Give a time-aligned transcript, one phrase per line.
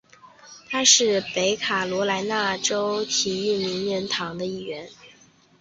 [0.67, 4.89] 他是北卡罗来纳州体育名人堂的一员。